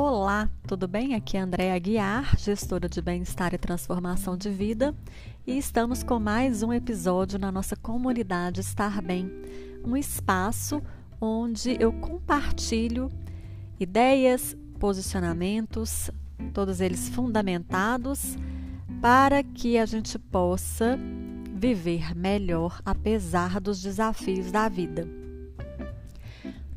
[0.00, 1.16] Olá, tudo bem?
[1.16, 4.94] Aqui é Andréa Aguiar, gestora de bem-estar e transformação de vida,
[5.44, 9.28] e estamos com mais um episódio na nossa comunidade Estar Bem,
[9.84, 10.80] um espaço
[11.20, 13.10] onde eu compartilho
[13.80, 16.12] ideias, posicionamentos,
[16.54, 18.36] todos eles fundamentados,
[19.02, 20.96] para que a gente possa
[21.52, 25.17] viver melhor apesar dos desafios da vida.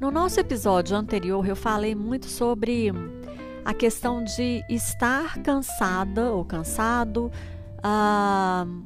[0.02, 2.92] No nosso episódio anterior, eu falei muito sobre
[3.64, 7.32] a questão de estar cansada ou cansado
[7.78, 8.84] uh,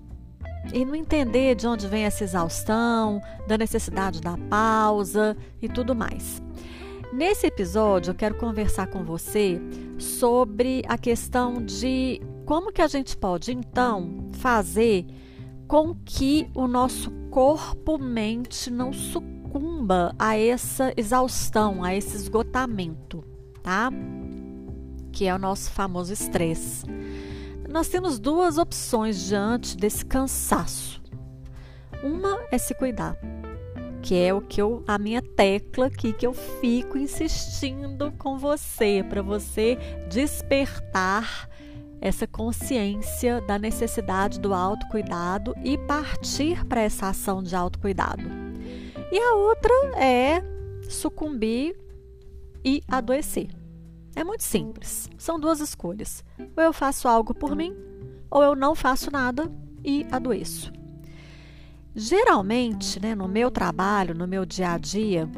[0.74, 6.44] e não entender de onde vem essa exaustão, da necessidade da pausa e tudo mais.
[7.14, 9.58] Nesse episódio, eu quero conversar com você
[9.98, 15.06] sobre a questão de como que a gente pode então fazer
[15.66, 19.35] com que o nosso corpo-mente não sucumba
[19.86, 23.24] sucumba a essa exaustão, a esse esgotamento,
[23.62, 23.92] tá?
[25.12, 26.84] Que é o nosso famoso estresse.
[27.70, 31.02] Nós temos duas opções diante desse cansaço.
[32.04, 33.16] Uma é se cuidar,
[34.02, 39.06] que é o que eu a minha tecla aqui que eu fico insistindo com você
[39.08, 39.78] para você
[40.10, 41.50] despertar
[42.02, 48.45] essa consciência da necessidade do autocuidado e partir para essa ação de autocuidado.
[49.12, 50.42] E a outra é
[50.90, 51.78] sucumbir
[52.64, 53.50] e adoecer.
[54.16, 55.10] É muito simples.
[55.18, 56.24] São duas escolhas.
[56.56, 57.76] Ou eu faço algo por mim,
[58.32, 59.52] ou eu não faço nada
[59.84, 60.72] e adoeço.
[61.94, 65.30] Geralmente, né, no meu trabalho, no meu dia a dia,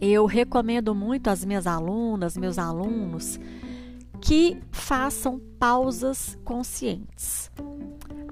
[0.00, 3.40] eu recomendo muito às minhas alunas, meus alunos,
[4.20, 7.50] que façam pausas conscientes.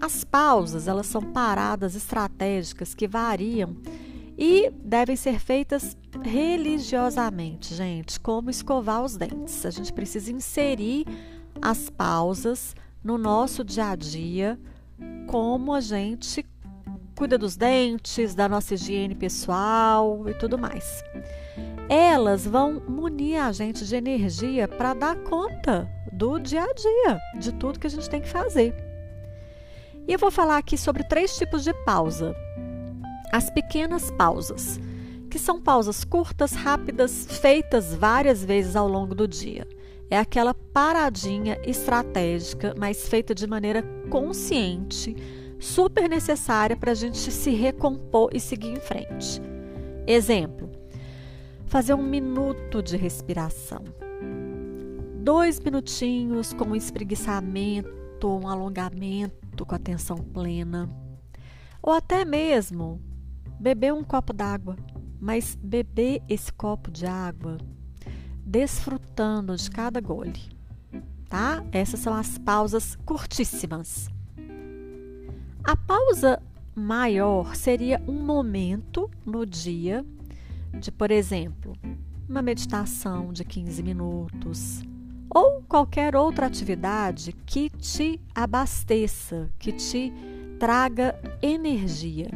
[0.01, 3.77] As pausas, elas são paradas estratégicas que variam
[4.37, 9.65] e devem ser feitas religiosamente, gente, como escovar os dentes.
[9.65, 11.07] A gente precisa inserir
[11.63, 14.59] as pausas no nosso dia a dia,
[15.27, 16.45] como a gente
[17.17, 21.03] cuida dos dentes, da nossa higiene pessoal e tudo mais.
[21.89, 27.53] Elas vão munir a gente de energia para dar conta do dia a dia, de
[27.53, 28.75] tudo que a gente tem que fazer.
[30.09, 32.35] E eu vou falar aqui sobre três tipos de pausa
[33.35, 34.79] as pequenas pausas,
[35.29, 39.67] que são pausas curtas, rápidas, feitas várias vezes ao longo do dia.
[40.09, 45.17] É aquela paradinha estratégica, mas feita de maneira consciente,
[45.59, 49.43] super necessária para a gente se recompor e seguir em frente.
[50.07, 50.71] Exemplo:
[51.67, 53.83] fazer um minuto de respiração.
[55.19, 60.89] Dois minutinhos com um espreguiçamento, um alongamento com atenção plena.
[61.83, 63.01] Ou até mesmo
[63.59, 64.77] beber um copo d'água,
[65.21, 67.59] mas beber esse copo de água
[68.45, 70.41] desfrutando de cada gole,
[71.29, 71.65] tá?
[71.73, 74.09] Essas são as pausas curtíssimas.
[75.63, 76.43] A pausa
[76.75, 80.05] maior seria um momento no dia
[80.79, 81.73] de, por exemplo,
[82.29, 84.83] uma meditação de 15 minutos
[85.35, 90.13] ou qualquer outra atividade que te abasteça, que te
[90.59, 92.29] traga energia.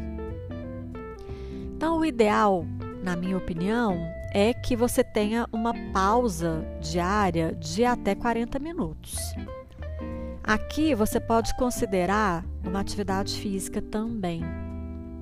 [1.79, 2.65] Então, o ideal,
[3.01, 9.17] na minha opinião, é que você tenha uma pausa diária de até 40 minutos.
[10.43, 14.41] Aqui você pode considerar uma atividade física também,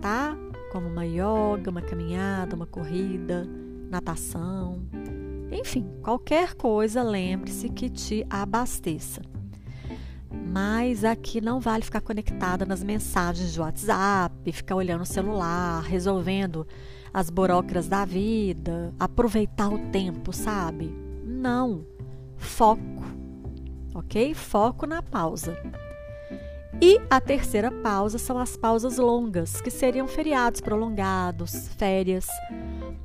[0.02, 0.36] tá?
[0.72, 3.48] Como uma yoga, uma caminhada, uma corrida,
[3.92, 4.82] natação,
[5.52, 9.22] enfim, qualquer coisa, lembre-se que te abasteça.
[10.50, 16.66] Mas aqui não vale ficar conectada nas mensagens de WhatsApp, ficar olhando o celular, resolvendo
[17.14, 20.94] as burocras da vida, aproveitar o tempo, sabe?
[21.26, 21.86] Não.
[22.38, 23.04] Foco.
[23.94, 24.34] Ok?
[24.34, 25.58] Foco na pausa.
[26.80, 32.28] E a terceira pausa são as pausas longas, que seriam feriados prolongados, férias,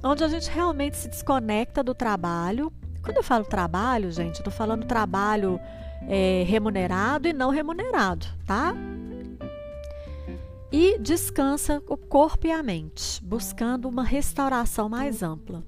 [0.05, 2.71] onde a gente realmente se desconecta do trabalho.
[3.03, 5.59] Quando eu falo trabalho, gente, eu tô falando trabalho
[6.08, 8.75] é, remunerado e não remunerado, tá?
[10.70, 15.62] E descansa o corpo e a mente, buscando uma restauração mais ampla.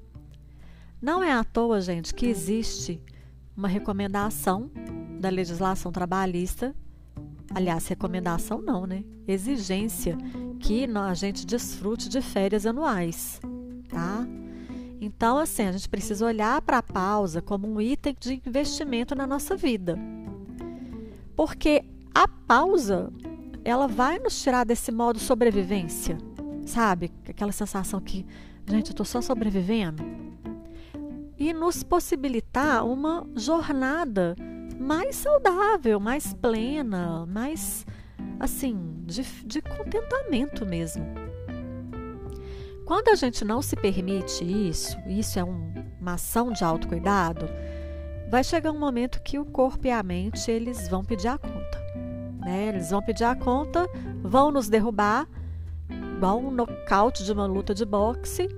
[1.01, 3.01] Não é à toa, gente, que existe
[3.55, 4.71] uma recomendação
[5.21, 6.75] da legislação trabalhista,
[7.55, 9.05] aliás, recomendação não, né?
[9.29, 10.17] Exigência
[10.59, 13.41] que a gente desfrute de férias anuais,
[13.89, 14.27] tá?
[15.01, 19.27] Então, assim, a gente precisa olhar para a pausa como um item de investimento na
[19.27, 19.99] nossa vida.
[21.37, 21.85] Porque
[22.15, 23.13] a pausa,
[23.65, 26.17] ela vai nos tirar desse modo sobrevivência,
[26.65, 27.11] sabe?
[27.29, 28.25] Aquela sensação que,
[28.67, 30.03] gente, eu tô só sobrevivendo.
[31.39, 34.37] e nos possibilitar uma jornada
[34.79, 37.85] mais saudável, mais plena, mais
[38.39, 41.05] assim, de, de contentamento mesmo.
[42.85, 47.49] Quando a gente não se permite isso, isso é um, uma ação de autocuidado,
[48.35, 51.79] vai chegar um momento que o corpo e a mente eles vão pedir a conta.
[52.41, 52.67] Né?
[52.71, 53.89] Eles vão pedir a conta,
[54.25, 55.29] vão nos derrubar,
[56.17, 58.49] igual um nocaute de uma luta de boxe,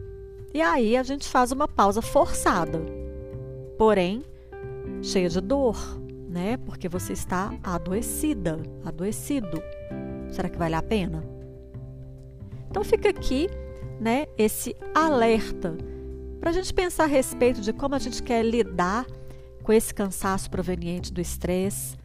[0.55, 2.81] e aí a gente faz uma pausa forçada,
[3.77, 4.25] porém
[5.03, 5.77] cheia de dor,
[6.27, 6.57] né?
[6.57, 9.63] Porque você está adoecida, adoecido.
[10.31, 11.23] Será que vale a pena?
[12.71, 13.51] Então fica aqui,
[14.01, 15.77] né, esse alerta
[16.41, 19.05] para a gente pensar a respeito de como a gente quer lidar
[19.67, 21.99] com esse cansaço proveniente do estresse.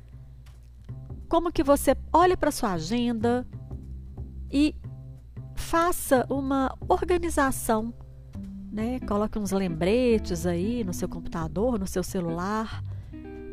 [1.30, 3.46] Como que você olhe para sua agenda
[4.52, 4.75] e
[5.54, 7.94] faça uma organização,
[8.72, 9.00] né?
[9.02, 12.84] Coloque uns lembretes aí no seu computador, no seu celular,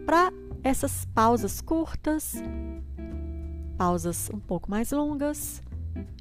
[0.06, 0.32] para
[0.62, 2.32] essas pausas curtas,
[3.76, 5.62] pausas um pouco mais longas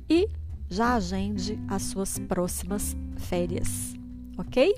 [0.10, 0.28] e
[0.68, 3.94] já agende as suas próximas férias,
[4.38, 4.76] ok?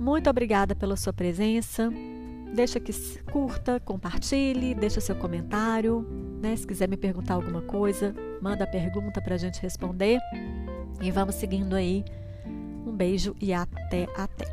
[0.00, 1.92] Muito obrigada pela sua presença.
[2.54, 2.90] Deixa que
[3.30, 6.06] curta, compartilhe, deixa seu comentário.
[6.40, 6.56] Né?
[6.56, 10.18] Se quiser me perguntar alguma coisa, manda a pergunta para a gente responder.
[11.02, 12.02] E vamos seguindo aí.
[12.46, 14.46] Um beijo e até até.